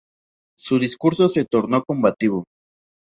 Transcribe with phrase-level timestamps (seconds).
[0.57, 2.45] Su discurso se tornó combativo.